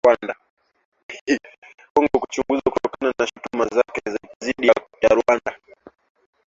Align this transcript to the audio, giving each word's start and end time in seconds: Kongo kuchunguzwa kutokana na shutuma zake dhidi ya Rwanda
Kongo 1.93 2.17
kuchunguzwa 2.19 2.71
kutokana 2.71 3.13
na 3.19 3.27
shutuma 3.27 3.67
zake 3.67 4.01
dhidi 4.43 4.67
ya 5.01 5.09
Rwanda 5.09 5.59